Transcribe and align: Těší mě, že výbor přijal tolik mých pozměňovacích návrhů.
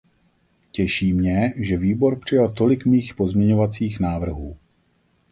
Těší 0.71 1.13
mě, 1.13 1.53
že 1.57 1.77
výbor 1.77 2.19
přijal 2.19 2.51
tolik 2.51 2.85
mých 2.85 3.15
pozměňovacích 3.15 3.99
návrhů. 3.99 4.57